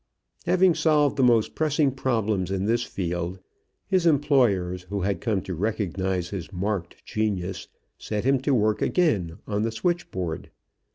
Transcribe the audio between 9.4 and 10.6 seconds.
on the switchboard.